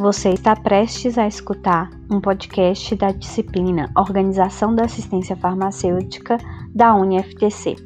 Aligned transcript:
Você 0.00 0.30
está 0.30 0.56
prestes 0.56 1.18
a 1.18 1.28
escutar 1.28 1.90
um 2.10 2.22
podcast 2.22 2.96
da 2.96 3.12
disciplina 3.12 3.92
Organização 3.94 4.74
da 4.74 4.86
Assistência 4.86 5.36
Farmacêutica 5.36 6.38
da 6.74 6.94
UniFTC. 6.94 7.76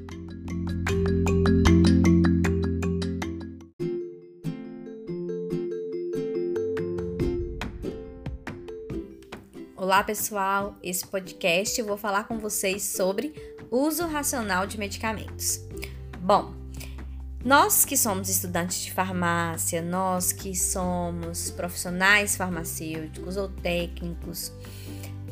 Olá 9.76 10.04
pessoal, 10.04 10.76
esse 10.85 11.04
podcast 11.04 11.81
eu 11.81 11.85
vou 11.85 11.96
falar 11.96 12.29
com 12.29 12.39
vocês 12.39 12.85
sobre 12.85 13.35
uso 13.72 14.07
racional 14.07 14.68
de 14.68 14.79
medicamentos. 14.79 15.67
Bom, 16.21 16.64
nós 17.45 17.84
que 17.84 17.95
somos 17.95 18.30
estudantes 18.30 18.82
de 18.82 18.90
farmácia, 18.90 19.82
nós 19.82 20.32
que 20.32 20.57
somos 20.57 21.50
profissionais 21.50 22.36
farmacêuticos 22.36 23.36
ou 23.36 23.48
técnicos, 23.48 24.50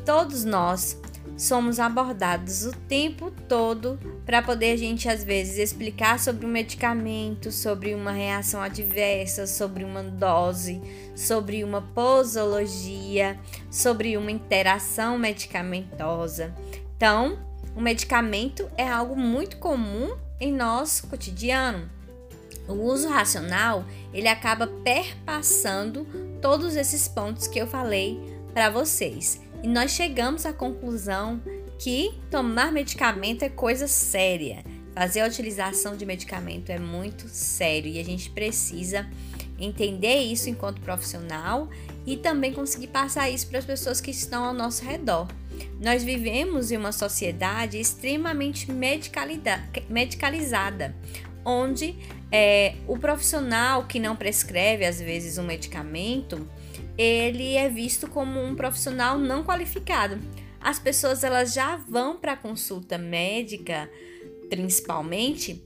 todos 0.05 0.45
nós 0.45 1.01
somos 1.35 1.79
abordados 1.79 2.65
o 2.65 2.71
tempo 2.71 3.31
todo 3.49 3.97
para 4.25 4.43
poder 4.43 4.73
a 4.73 4.77
gente 4.77 5.09
às 5.09 5.23
vezes 5.23 5.57
explicar 5.57 6.19
sobre 6.19 6.45
um 6.45 6.49
medicamento, 6.49 7.51
sobre 7.51 7.95
uma 7.95 8.11
reação 8.11 8.61
adversa, 8.61 9.47
sobre 9.47 9.83
uma 9.83 10.03
dose, 10.03 10.79
sobre 11.15 11.63
uma 11.63 11.81
posologia, 11.81 13.39
sobre 13.71 14.15
uma 14.17 14.29
interação 14.29 15.17
medicamentosa. 15.17 16.53
Então, 16.95 17.39
o 17.75 17.81
medicamento 17.81 18.69
é 18.77 18.87
algo 18.87 19.15
muito 19.15 19.57
comum 19.57 20.15
em 20.39 20.53
nosso 20.53 21.07
cotidiano. 21.07 21.89
O 22.67 22.73
uso 22.73 23.09
racional, 23.09 23.85
ele 24.13 24.27
acaba 24.27 24.67
perpassando 24.67 26.07
todos 26.41 26.75
esses 26.75 27.07
pontos 27.07 27.47
que 27.47 27.59
eu 27.59 27.67
falei 27.67 28.19
para 28.53 28.69
vocês. 28.69 29.41
E 29.61 29.67
nós 29.67 29.91
chegamos 29.91 30.45
à 30.45 30.53
conclusão 30.53 31.41
que 31.79 32.13
tomar 32.29 32.71
medicamento 32.71 33.43
é 33.43 33.49
coisa 33.49 33.87
séria. 33.87 34.63
Fazer 34.93 35.21
a 35.21 35.27
utilização 35.27 35.97
de 35.97 36.05
medicamento 36.05 36.69
é 36.69 36.77
muito 36.77 37.27
sério 37.27 37.91
e 37.91 37.99
a 37.99 38.03
gente 38.03 38.29
precisa 38.29 39.09
entender 39.59 40.19
isso 40.19 40.49
enquanto 40.49 40.81
profissional 40.81 41.69
e 42.05 42.17
também 42.17 42.53
conseguir 42.53 42.87
passar 42.87 43.29
isso 43.29 43.47
para 43.47 43.59
as 43.59 43.65
pessoas 43.65 44.01
que 44.01 44.11
estão 44.11 44.43
ao 44.43 44.53
nosso 44.53 44.83
redor. 44.83 45.27
Nós 45.79 46.03
vivemos 46.03 46.71
em 46.71 46.77
uma 46.77 46.91
sociedade 46.91 47.79
extremamente 47.79 48.71
medicalizada, 48.71 50.95
onde 51.45 51.95
é, 52.35 52.73
o 52.87 52.97
profissional 52.97 53.85
que 53.85 53.99
não 53.99 54.15
prescreve, 54.15 54.83
às 54.83 54.99
vezes, 54.99 55.37
um 55.37 55.43
medicamento, 55.43 56.49
ele 56.97 57.55
é 57.55 57.69
visto 57.69 58.07
como 58.07 58.43
um 58.43 58.55
profissional 58.55 59.19
não 59.19 59.43
qualificado. 59.43 60.19
As 60.59 60.79
pessoas 60.79 61.23
elas 61.23 61.53
já 61.53 61.75
vão 61.75 62.17
para 62.17 62.31
a 62.31 62.37
consulta 62.37 62.97
médica, 62.97 63.87
principalmente, 64.49 65.63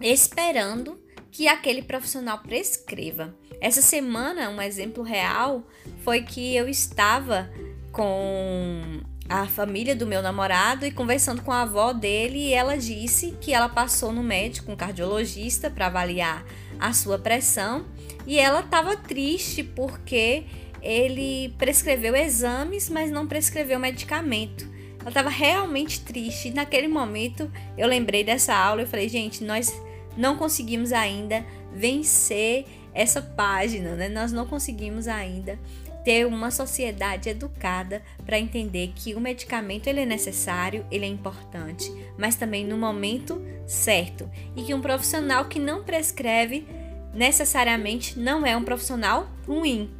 esperando 0.00 1.00
que 1.30 1.46
aquele 1.46 1.80
profissional 1.80 2.40
prescreva. 2.40 3.32
Essa 3.60 3.80
semana, 3.80 4.50
um 4.50 4.60
exemplo 4.60 5.04
real 5.04 5.64
foi 6.02 6.22
que 6.22 6.56
eu 6.56 6.68
estava 6.68 7.48
com 7.92 9.00
a 9.30 9.46
família 9.46 9.94
do 9.94 10.08
meu 10.08 10.20
namorado 10.20 10.84
e 10.84 10.90
conversando 10.90 11.40
com 11.42 11.52
a 11.52 11.62
avó 11.62 11.92
dele, 11.92 12.52
ela 12.52 12.76
disse 12.76 13.36
que 13.40 13.54
ela 13.54 13.68
passou 13.68 14.12
no 14.12 14.24
médico, 14.24 14.72
um 14.72 14.76
cardiologista, 14.76 15.70
para 15.70 15.86
avaliar 15.86 16.44
a 16.80 16.92
sua 16.92 17.16
pressão, 17.16 17.86
e 18.26 18.40
ela 18.40 18.58
estava 18.58 18.96
triste 18.96 19.62
porque 19.62 20.46
ele 20.82 21.54
prescreveu 21.56 22.16
exames, 22.16 22.90
mas 22.90 23.12
não 23.12 23.28
prescreveu 23.28 23.78
medicamento. 23.78 24.68
Ela 24.98 25.10
estava 25.10 25.28
realmente 25.28 26.00
triste. 26.00 26.50
Naquele 26.50 26.88
momento 26.88 27.48
eu 27.78 27.86
lembrei 27.86 28.24
dessa 28.24 28.52
aula 28.52 28.82
e 28.82 28.86
falei, 28.86 29.08
gente, 29.08 29.44
nós 29.44 29.72
não 30.16 30.36
conseguimos 30.36 30.92
ainda 30.92 31.46
vencer 31.72 32.66
essa 32.92 33.22
página, 33.22 33.94
né? 33.94 34.08
Nós 34.08 34.32
não 34.32 34.44
conseguimos 34.44 35.06
ainda 35.06 35.56
ter 36.04 36.26
uma 36.26 36.50
sociedade 36.50 37.28
educada 37.28 38.02
para 38.24 38.38
entender 38.38 38.92
que 38.94 39.14
o 39.14 39.20
medicamento 39.20 39.86
ele 39.86 40.00
é 40.00 40.06
necessário, 40.06 40.84
ele 40.90 41.04
é 41.04 41.08
importante, 41.08 41.92
mas 42.18 42.36
também 42.36 42.64
no 42.64 42.76
momento 42.76 43.42
certo 43.66 44.28
e 44.56 44.62
que 44.62 44.74
um 44.74 44.80
profissional 44.80 45.44
que 45.44 45.58
não 45.58 45.84
prescreve 45.84 46.66
necessariamente 47.14 48.18
não 48.18 48.46
é 48.46 48.56
um 48.56 48.64
profissional 48.64 49.28
ruim. 49.46 49.90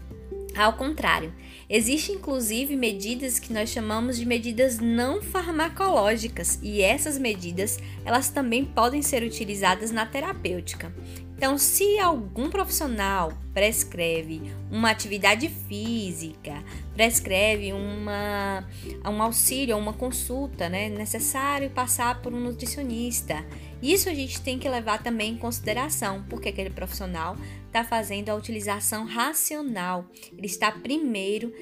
Ao 0.56 0.72
contrário, 0.72 1.32
existem 1.68 2.16
inclusive 2.16 2.76
medidas 2.76 3.38
que 3.38 3.52
nós 3.52 3.70
chamamos 3.70 4.16
de 4.18 4.26
medidas 4.26 4.78
não 4.78 5.22
farmacológicas 5.22 6.58
e 6.62 6.82
essas 6.82 7.18
medidas 7.18 7.78
elas 8.04 8.28
também 8.28 8.64
podem 8.64 9.00
ser 9.02 9.22
utilizadas 9.22 9.90
na 9.90 10.04
terapêutica. 10.04 10.92
Então, 11.40 11.56
se 11.56 11.98
algum 11.98 12.50
profissional 12.50 13.32
prescreve 13.54 14.42
uma 14.70 14.90
atividade 14.90 15.48
física, 15.48 16.62
prescreve 16.92 17.72
uma, 17.72 18.62
um 19.06 19.22
auxílio, 19.22 19.78
uma 19.78 19.94
consulta, 19.94 20.68
né, 20.68 20.90
necessário 20.90 21.70
passar 21.70 22.20
por 22.20 22.34
um 22.34 22.40
nutricionista, 22.40 23.42
isso 23.82 24.10
a 24.10 24.14
gente 24.14 24.38
tem 24.42 24.58
que 24.58 24.68
levar 24.68 25.02
também 25.02 25.32
em 25.32 25.38
consideração, 25.38 26.22
porque 26.28 26.50
aquele 26.50 26.68
profissional 26.68 27.34
está 27.70 27.84
fazendo 27.84 28.28
a 28.28 28.34
utilização 28.34 29.04
racional. 29.04 30.04
Ele 30.36 30.46
está 30.46 30.72
primeiro 30.72 31.52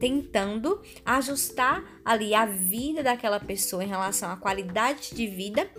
tentando 0.00 0.80
ajustar 1.04 1.84
ali 2.04 2.34
a 2.34 2.46
vida 2.46 3.02
daquela 3.02 3.38
pessoa 3.38 3.84
em 3.84 3.88
relação 3.88 4.30
à 4.30 4.36
qualidade 4.36 5.14
de 5.14 5.26
vida 5.26 5.70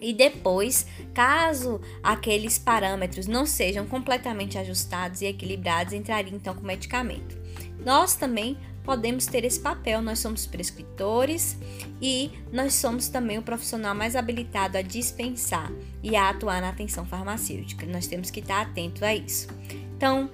e 0.00 0.14
depois, 0.14 0.86
caso 1.12 1.78
aqueles 2.02 2.58
parâmetros 2.58 3.26
não 3.26 3.44
sejam 3.44 3.86
completamente 3.86 4.56
ajustados 4.56 5.20
e 5.20 5.26
equilibrados, 5.26 5.92
entraria 5.92 6.34
então 6.34 6.54
com 6.54 6.64
medicamento. 6.64 7.38
Nós 7.84 8.16
também 8.16 8.56
podemos 8.84 9.26
ter 9.26 9.44
esse 9.44 9.60
papel, 9.60 10.02
nós 10.02 10.18
somos 10.18 10.46
prescritores 10.46 11.56
e 12.00 12.30
nós 12.52 12.74
somos 12.74 13.08
também 13.08 13.38
o 13.38 13.42
profissional 13.42 13.94
mais 13.94 14.16
habilitado 14.16 14.78
a 14.78 14.82
dispensar 14.82 15.70
e 16.02 16.16
a 16.16 16.30
atuar 16.30 16.60
na 16.60 16.70
atenção 16.70 17.04
farmacêutica. 17.04 17.86
Nós 17.86 18.06
temos 18.06 18.30
que 18.30 18.40
estar 18.40 18.62
atento 18.62 19.04
a 19.04 19.14
isso. 19.14 19.48
Então, 19.96 20.30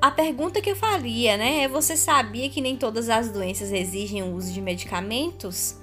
a 0.00 0.10
pergunta 0.10 0.60
que 0.60 0.70
eu 0.70 0.76
faria, 0.76 1.36
né, 1.36 1.64
é: 1.64 1.68
você 1.68 1.96
sabia 1.96 2.48
que 2.48 2.60
nem 2.60 2.76
todas 2.76 3.08
as 3.08 3.30
doenças 3.30 3.72
exigem 3.72 4.22
o 4.22 4.34
uso 4.34 4.52
de 4.52 4.60
medicamentos? 4.60 5.76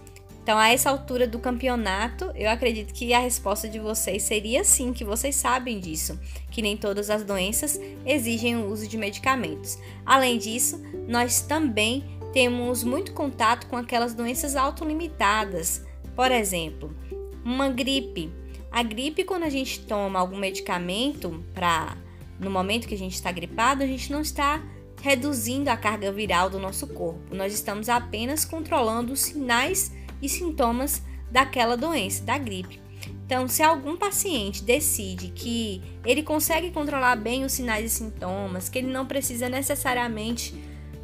Então, 0.46 0.60
a 0.60 0.70
essa 0.70 0.92
altura 0.92 1.26
do 1.26 1.40
campeonato, 1.40 2.26
eu 2.36 2.48
acredito 2.52 2.94
que 2.94 3.12
a 3.16 3.20
resposta 3.20 3.68
de 3.68 3.80
vocês 3.80 4.22
seria 4.22 4.64
sim, 4.64 4.94
que 4.94 5.04
vocês 5.04 5.36
sabem 5.36 5.80
disso, 5.80 6.20
que 6.52 6.62
nem 6.62 6.78
todas 6.78 7.10
as 7.10 7.24
doenças 7.24 7.82
exigem 8.06 8.56
o 8.56 8.68
uso 8.70 8.88
de 8.88 8.96
medicamentos. 8.96 9.80
Além 10.06 10.38
disso, 10.38 10.80
nós 11.08 11.42
também 11.42 12.04
temos 12.32 12.84
muito 12.84 13.12
contato 13.12 13.66
com 13.66 13.76
aquelas 13.76 14.14
doenças 14.14 14.56
autolimitadas. 14.56 15.84
Por 16.16 16.32
exemplo, 16.32 16.96
uma 17.44 17.70
gripe. 17.70 18.32
A 18.72 18.84
gripe, 18.84 19.24
quando 19.24 19.46
a 19.46 19.50
gente 19.50 19.80
toma 19.80 20.20
algum 20.20 20.38
medicamento 20.38 21.44
para 21.56 21.98
no 22.40 22.52
momento 22.52 22.88
que 22.88 22.94
a 22.94 23.00
gente 23.00 23.16
está 23.16 23.32
gripado, 23.32 23.82
a 23.82 23.88
gente 23.88 24.12
não 24.12 24.22
está 24.22 24.62
reduzindo 25.02 25.70
a 25.70 25.76
carga 25.76 26.12
viral 26.12 26.52
do 26.52 26.60
nosso 26.60 26.86
corpo. 26.86 27.34
Nós 27.34 27.52
estamos 27.52 27.90
apenas 27.90 28.46
controlando 28.46 29.12
os 29.12 29.22
sinais 29.22 29.92
e 30.26 30.30
sintomas 30.30 31.02
daquela 31.32 31.76
doença, 31.76 32.24
da 32.24 32.38
gripe. 32.38 32.80
Então, 33.26 33.48
se 33.48 33.64
algum 33.64 33.98
paciente 33.98 34.64
decide 34.64 35.30
que 35.30 35.82
ele 36.06 36.22
consegue 36.22 36.70
controlar 36.72 37.16
bem 37.16 37.44
os 37.44 37.54
sinais 37.54 37.86
e 37.86 37.96
sintomas, 37.96 38.70
que 38.70 38.78
ele 38.78 38.92
não 38.92 39.06
precisa 39.06 39.50
necessariamente 39.50 40.54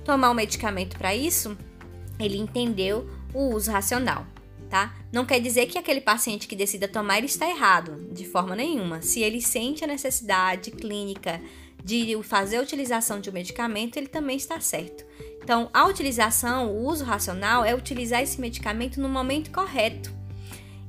tomar 0.06 0.30
o 0.30 0.32
um 0.32 0.36
medicamento 0.36 0.98
para 0.98 1.16
isso, 1.16 1.58
ele 2.20 2.38
entendeu 2.38 3.10
o 3.34 3.56
uso 3.56 3.72
racional, 3.72 4.26
tá? 4.70 4.96
Não 5.12 5.26
quer 5.26 5.40
dizer 5.40 5.66
que 5.66 5.80
aquele 5.80 6.02
paciente 6.02 6.48
que 6.48 6.56
decida 6.56 6.88
tomar 6.88 7.18
ele 7.18 7.26
está 7.26 7.50
errado, 7.50 8.08
de 8.12 8.26
forma 8.26 8.56
nenhuma. 8.56 9.02
Se 9.02 9.22
ele 9.22 9.42
sente 9.42 9.84
a 9.84 9.88
necessidade 9.88 10.70
clínica 10.72 11.42
de 11.84 12.22
fazer 12.24 12.58
a 12.58 12.62
utilização 12.62 13.20
de 13.20 13.30
um 13.30 13.34
medicamento, 13.34 13.98
ele 13.98 14.08
também 14.08 14.38
está 14.38 14.60
certo. 14.60 15.04
Então, 15.44 15.70
a 15.74 15.86
utilização, 15.86 16.70
o 16.70 16.86
uso 16.86 17.04
racional 17.04 17.66
é 17.66 17.74
utilizar 17.74 18.22
esse 18.22 18.40
medicamento 18.40 19.02
no 19.02 19.10
momento 19.10 19.52
correto. 19.52 20.12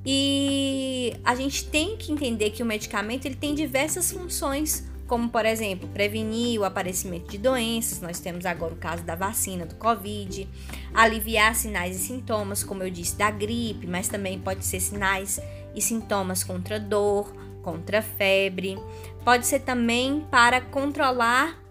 E 0.04 1.14
a 1.24 1.34
gente 1.34 1.64
tem 1.66 1.96
que 1.96 2.12
entender 2.12 2.50
que 2.50 2.62
o 2.62 2.66
medicamento 2.66 3.24
ele 3.24 3.36
tem 3.36 3.54
diversas 3.54 4.10
funções, 4.10 4.84
como 5.06 5.28
por 5.28 5.46
exemplo, 5.46 5.88
prevenir 5.88 6.60
o 6.60 6.64
aparecimento 6.64 7.30
de 7.30 7.38
doenças. 7.38 8.00
Nós 8.00 8.18
temos 8.18 8.44
agora 8.44 8.74
o 8.74 8.76
caso 8.76 9.04
da 9.04 9.14
vacina 9.14 9.64
do 9.64 9.76
COVID, 9.76 10.48
aliviar 10.92 11.54
sinais 11.54 11.96
e 11.96 12.00
sintomas, 12.00 12.64
como 12.64 12.82
eu 12.82 12.90
disse, 12.90 13.16
da 13.16 13.30
gripe, 13.30 13.86
mas 13.86 14.08
também 14.08 14.38
pode 14.38 14.64
ser 14.64 14.80
sinais 14.80 15.40
e 15.74 15.80
sintomas 15.80 16.42
contra 16.42 16.80
dor, 16.80 17.32
contra 17.62 18.02
febre. 18.02 18.76
Pode 19.24 19.46
ser 19.46 19.60
também 19.60 20.26
para 20.30 20.60
controlar 20.60 21.61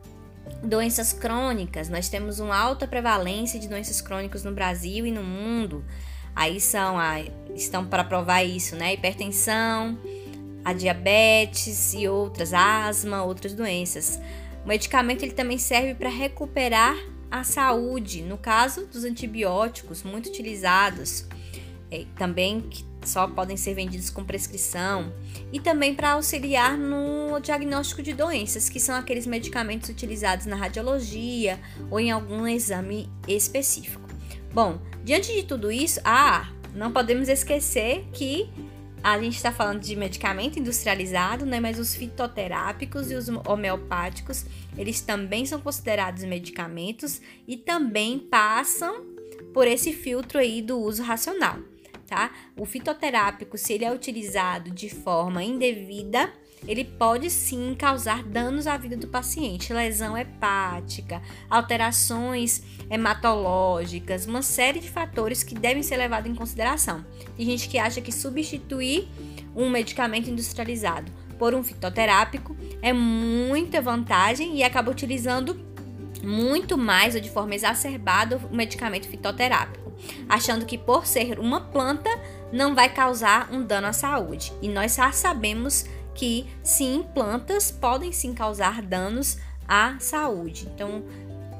Doenças 0.64 1.12
crônicas, 1.12 1.90
nós 1.90 2.08
temos 2.08 2.40
uma 2.40 2.56
alta 2.56 2.88
prevalência 2.88 3.60
de 3.60 3.68
doenças 3.68 4.00
crônicas 4.00 4.44
no 4.44 4.52
Brasil 4.52 5.06
e 5.06 5.12
no 5.12 5.24
mundo. 5.24 5.84
Aí 6.36 6.62
são 6.62 7.00
a, 7.00 7.20
estão 7.56 7.86
para 7.86 8.04
provar 8.04 8.44
isso, 8.44 8.76
né? 8.76 8.94
Hipertensão, 8.94 9.98
a 10.64 10.74
diabetes 10.74 11.94
e 11.94 12.08
outras, 12.08 12.54
asma, 12.54 13.24
outras 13.24 13.54
doenças. 13.54 14.20
O 14.64 14.68
medicamento 14.68 15.24
ele 15.24 15.34
também 15.34 15.58
serve 15.58 15.96
para 15.96 16.10
recuperar 16.10 16.96
a 17.30 17.44
saúde, 17.44 18.22
no 18.22 18.38
caso 18.38 18.86
dos 18.86 19.04
antibióticos 19.04 20.04
muito 20.04 20.28
utilizados, 20.28 21.26
é, 21.90 22.06
também 22.18 22.62
que 22.62 22.91
só 23.04 23.28
podem 23.28 23.58
ser 23.58 23.74
vendidos 23.74 24.10
com 24.10 24.24
prescrição, 24.24 25.12
e 25.52 25.60
também 25.60 25.94
para 25.96 26.12
auxiliar 26.12 26.78
no 26.78 27.40
diagnóstico 27.40 28.02
de 28.02 28.14
doenças, 28.14 28.70
que 28.70 28.80
são 28.80 28.96
aqueles 28.96 29.26
medicamentos 29.26 29.90
utilizados 29.90 30.46
na 30.46 30.56
radiologia 30.56 31.60
ou 31.90 32.00
em 32.00 32.12
algum 32.12 32.48
exame 32.48 33.10
específico. 33.28 34.08
Bom, 34.54 34.80
diante 35.04 35.34
de 35.34 35.44
tudo 35.44 35.72
isso, 35.72 36.00
ah, 36.04 36.50
não 36.76 36.92
podemos 36.92 37.30
esquecer 37.30 38.06
que 38.14 38.50
a 39.04 39.20
gente 39.20 39.36
está 39.36 39.52
falando 39.52 39.80
de 39.80 39.96
medicamento 39.96 40.60
industrializado, 40.60 41.46
né? 41.46 41.60
Mas 41.60 41.80
os 41.80 41.96
fitoterápicos 41.96 43.10
e 43.10 43.16
os 43.16 43.28
homeopáticos, 43.48 44.46
eles 44.78 45.02
também 45.02 45.46
são 45.46 45.60
considerados 45.60 46.24
medicamentos 46.24 47.20
e 47.48 47.58
também 47.58 48.20
passam 48.20 49.04
por 49.54 49.66
esse 49.66 49.92
filtro 49.92 50.38
aí 50.38 50.62
do 50.62 50.80
uso 50.80 51.02
racional 51.02 51.71
tá? 52.12 52.30
O 52.58 52.66
fitoterápico, 52.66 53.58
se 53.58 53.72
ele 53.72 53.86
é 53.86 53.92
utilizado 53.92 54.70
de 54.70 54.90
forma 54.90 55.42
indevida, 55.42 56.30
ele 56.68 56.84
pode 56.84 57.30
sim 57.30 57.74
causar 57.74 58.22
danos 58.22 58.68
à 58.68 58.76
vida 58.76 58.98
do 58.98 59.08
paciente, 59.08 59.72
lesão 59.72 60.18
hepática, 60.18 61.22
alterações 61.50 62.64
hematológicas, 62.90 64.26
uma 64.26 64.42
série 64.42 64.82
de 64.82 64.90
fatores 64.90 65.42
que 65.42 65.56
devem 65.56 65.82
ser 65.82 65.96
levados 65.96 66.30
em 66.30 66.36
consideração. 66.36 67.06
Tem 67.38 67.46
gente 67.46 67.70
que 67.70 67.78
acha 67.78 68.02
que 68.02 68.12
substituir 68.12 69.08
um 69.56 69.70
medicamento 69.70 70.30
industrializado 70.30 71.10
por 71.40 71.56
um 71.56 71.64
fitoterápico 71.64 72.58
é 72.82 72.92
muita 72.92 73.82
vantagem 73.82 74.58
e 74.58 74.64
acaba 74.64 74.92
utilizando 74.92 75.58
muito 76.22 76.78
mais 76.78 77.16
ou 77.16 77.22
de 77.22 77.30
forma 77.30 77.56
exacerbada 77.56 78.38
o 78.38 78.54
medicamento 78.54 79.08
fitoterápico 79.08 79.81
achando 80.28 80.66
que 80.66 80.78
por 80.78 81.06
ser 81.06 81.40
uma 81.40 81.62
planta 81.62 82.10
não 82.52 82.76
vai 82.76 82.90
causar 82.90 83.52
um 83.52 83.64
dano 83.64 83.88
à 83.88 83.94
saúde. 83.94 84.54
E 84.62 84.68
nós 84.68 84.96
já 84.96 85.12
sabemos 85.12 85.86
que 86.14 86.46
sim, 86.64 87.06
plantas 87.14 87.72
podem 87.72 88.12
sim 88.12 88.34
causar 88.34 88.82
danos 88.82 89.38
à 89.68 89.96
saúde. 90.00 90.68
Então, 90.74 91.04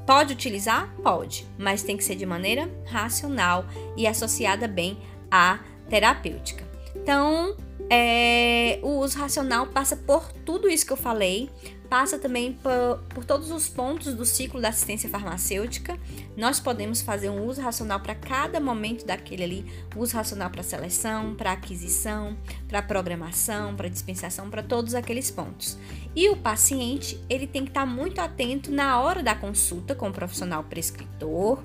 pode 0.06 0.32
utilizar? 0.32 0.92
Pode, 1.02 1.46
mas 1.58 1.82
tem 1.82 1.96
que 1.96 2.04
ser 2.04 2.16
de 2.16 2.26
maneira 2.26 2.68
racional 2.86 3.64
e 3.96 4.06
associada 4.06 4.68
bem 4.68 4.98
à 5.30 5.58
terapêutica. 5.88 6.64
Então, 6.94 7.56
é, 7.94 8.78
o 8.82 9.00
uso 9.00 9.18
racional 9.18 9.66
passa 9.66 9.94
por 9.94 10.32
tudo 10.46 10.66
isso 10.66 10.86
que 10.86 10.94
eu 10.94 10.96
falei, 10.96 11.50
passa 11.90 12.18
também 12.18 12.54
por, 12.54 13.04
por, 13.10 13.22
todos 13.22 13.50
os 13.50 13.68
pontos 13.68 14.14
do 14.14 14.24
ciclo 14.24 14.62
da 14.62 14.70
assistência 14.70 15.10
farmacêutica. 15.10 15.98
Nós 16.34 16.58
podemos 16.58 17.02
fazer 17.02 17.28
um 17.28 17.46
uso 17.46 17.60
racional 17.60 18.00
para 18.00 18.14
cada 18.14 18.58
momento 18.58 19.04
daquele 19.04 19.44
ali, 19.44 19.66
uso 19.94 20.16
racional 20.16 20.48
para 20.48 20.62
seleção, 20.62 21.34
para 21.34 21.52
aquisição, 21.52 22.34
para 22.66 22.80
programação, 22.80 23.76
para 23.76 23.90
dispensação, 23.90 24.48
para 24.48 24.62
todos 24.62 24.94
aqueles 24.94 25.30
pontos. 25.30 25.76
E 26.16 26.30
o 26.30 26.36
paciente, 26.38 27.22
ele 27.28 27.46
tem 27.46 27.62
que 27.62 27.70
estar 27.72 27.84
tá 27.84 27.86
muito 27.86 28.22
atento 28.22 28.72
na 28.72 28.98
hora 29.02 29.22
da 29.22 29.34
consulta 29.34 29.94
com 29.94 30.08
o 30.08 30.12
profissional 30.12 30.64
prescritor, 30.64 31.62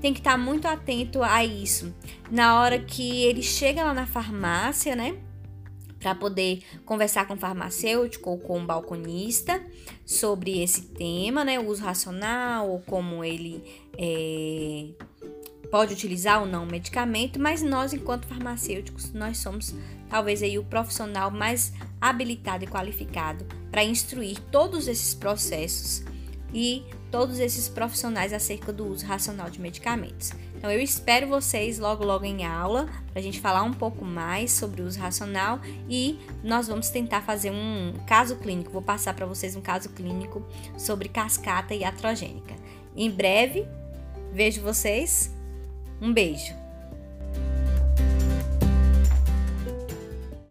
tem 0.00 0.12
que 0.12 0.18
estar 0.18 0.32
tá 0.32 0.38
muito 0.38 0.66
atento 0.66 1.22
a 1.22 1.44
isso. 1.44 1.94
Na 2.28 2.60
hora 2.60 2.80
que 2.80 3.22
ele 3.22 3.44
chega 3.44 3.84
lá 3.84 3.94
na 3.94 4.06
farmácia, 4.06 4.96
né? 4.96 5.18
Para 5.98 6.14
poder 6.14 6.62
conversar 6.84 7.26
com 7.26 7.34
o 7.34 7.36
farmacêutico 7.36 8.30
ou 8.30 8.38
com 8.38 8.60
o 8.60 8.66
balconista 8.66 9.62
sobre 10.04 10.62
esse 10.62 10.82
tema, 10.82 11.44
né? 11.44 11.58
O 11.58 11.66
uso 11.66 11.82
racional, 11.82 12.70
ou 12.70 12.80
como 12.80 13.24
ele 13.24 13.62
é, 13.98 14.88
pode 15.70 15.92
utilizar 15.92 16.40
ou 16.40 16.46
não 16.46 16.64
o 16.64 16.66
medicamento, 16.66 17.40
mas 17.40 17.62
nós, 17.62 17.92
enquanto 17.92 18.26
farmacêuticos, 18.26 19.12
nós 19.12 19.38
somos 19.38 19.74
talvez 20.08 20.42
aí 20.42 20.58
o 20.58 20.64
profissional 20.64 21.30
mais 21.30 21.72
habilitado 22.00 22.64
e 22.64 22.66
qualificado 22.66 23.44
para 23.70 23.84
instruir 23.84 24.38
todos 24.50 24.88
esses 24.88 25.14
processos 25.14 26.02
e 26.52 26.84
todos 27.10 27.38
esses 27.38 27.68
profissionais 27.68 28.32
acerca 28.32 28.72
do 28.72 28.86
uso 28.86 29.04
racional 29.04 29.50
de 29.50 29.60
medicamentos. 29.60 30.32
Então 30.58 30.72
eu 30.72 30.80
espero 30.80 31.28
vocês 31.28 31.78
logo 31.78 32.04
logo 32.04 32.24
em 32.24 32.44
aula 32.44 32.88
para 33.12 33.20
a 33.20 33.22
gente 33.22 33.40
falar 33.40 33.62
um 33.62 33.72
pouco 33.72 34.04
mais 34.04 34.50
sobre 34.50 34.82
o 34.82 34.86
uso 34.86 34.98
racional 34.98 35.60
e 35.88 36.18
nós 36.42 36.66
vamos 36.66 36.90
tentar 36.90 37.22
fazer 37.22 37.52
um 37.52 37.94
caso 38.08 38.34
clínico. 38.34 38.72
Vou 38.72 38.82
passar 38.82 39.14
para 39.14 39.24
vocês 39.24 39.54
um 39.54 39.60
caso 39.60 39.88
clínico 39.90 40.44
sobre 40.76 41.08
cascata 41.08 41.74
iatrogênica. 41.74 42.56
Em 42.96 43.08
breve 43.08 43.68
vejo 44.32 44.60
vocês. 44.60 45.32
Um 46.02 46.12
beijo. 46.12 46.67